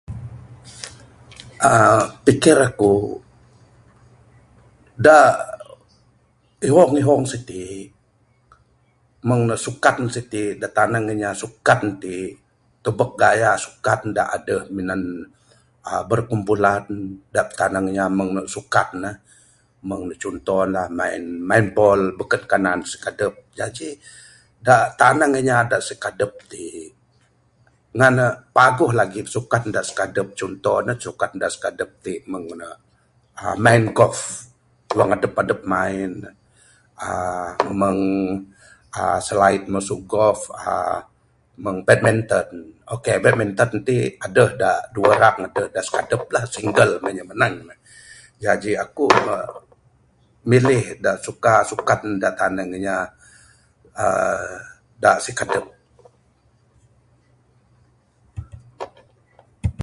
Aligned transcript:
aaa 1.69 2.01
pikir 2.25 2.57
aku 2.69 2.93
da 5.05 5.17
ihong 6.67 6.93
ihong 7.01 7.23
siti 7.31 7.63
meng 9.27 9.41
ne 9.49 9.55
sukan 9.65 9.97
siti 10.15 10.41
da 10.61 10.67
tanang 10.77 11.05
inya 11.13 11.31
sukan 11.41 11.81
ti, 12.03 12.17
tubek 12.83 13.11
gaya 13.21 13.51
sukan 13.65 14.01
da 14.17 14.23
adeh 14.35 14.63
minan 14.77 15.01
aaa 15.89 16.03
berkumpulan, 16.09 16.83
da 17.35 17.41
tanang 17.59 17.85
inya 17.91 18.05
mung 18.17 18.29
sukan 18.55 18.89
aaa 19.07 19.17
meng 19.87 20.01
ne 20.09 20.15
chunto 20.21 20.57
ne 20.73 20.81
main 20.99 21.23
netball 21.49 22.01
beken 22.19 22.43
kanan 22.51 22.79
sikadep, 22.91 23.33
jaji 23.57 23.89
da 24.67 24.75
tanang 25.01 25.33
inya 25.41 25.57
da 25.71 25.77
sikadep 25.89 26.33
ti 26.51 26.63
ngan 27.97 28.13
ne 28.19 28.27
paguh 28.55 28.91
lagi 28.99 29.19
sukan 29.35 29.63
da 29.75 29.81
sikadep 29.89 30.27
chunto 30.39 30.73
ne 30.85 30.93
sukam 31.05 31.33
da 31.41 31.47
sikadep 31.55 31.89
ti 32.05 32.13
ne 32.31 32.39
aaa 33.39 33.55
main 33.63 33.83
golf, 33.97 34.21
wang 34.97 35.09
adep 35.15 35.33
adep 35.41 35.61
main 35.73 36.09
ne 36.23 36.31
aaa 37.05 37.49
meng 37.81 37.99
aaa 38.99 39.19
selain 39.27 39.63
masu 39.73 39.95
golf 40.13 40.41
aaa 40.63 40.97
meng 41.63 41.77
badminton, 41.87 42.47
okay 42.95 43.17
badminton 43.23 43.71
ti 43.87 43.97
adeh 44.25 44.49
da 44.61 44.71
duweh 44.93 45.15
urang, 45.17 45.37
adeh 45.47 45.67
da 45.73 45.81
sikadep 45.87 46.23
lah 46.33 46.43
single 46.53 46.93
inya 47.09 47.23
manang 47.29 47.55
ne, 47.67 47.75
jaji 48.43 48.71
aku 48.85 49.05
aaa 49.27 49.69
milih 50.49 50.81
suka 51.25 51.53
sukan 51.69 52.17
da 52.23 52.29
tanang 52.39 52.71
inya 52.77 52.97
aaa 54.01 54.47
da 55.03 55.11
sikadep. 55.27 55.65